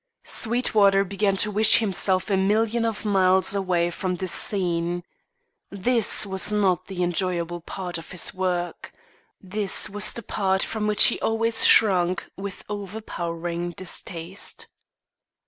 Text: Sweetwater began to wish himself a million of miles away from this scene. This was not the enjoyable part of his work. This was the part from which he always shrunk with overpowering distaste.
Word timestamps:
Sweetwater 0.25 1.03
began 1.03 1.35
to 1.37 1.51
wish 1.51 1.77
himself 1.77 2.31
a 2.31 2.35
million 2.35 2.85
of 2.85 3.05
miles 3.05 3.53
away 3.53 3.91
from 3.91 4.15
this 4.15 4.31
scene. 4.31 5.03
This 5.69 6.25
was 6.25 6.51
not 6.51 6.87
the 6.87 7.03
enjoyable 7.03 7.61
part 7.61 7.99
of 7.99 8.09
his 8.09 8.33
work. 8.33 8.91
This 9.39 9.91
was 9.91 10.11
the 10.13 10.23
part 10.23 10.63
from 10.63 10.87
which 10.87 11.03
he 11.03 11.19
always 11.19 11.63
shrunk 11.67 12.25
with 12.35 12.63
overpowering 12.67 13.73
distaste. 13.77 14.65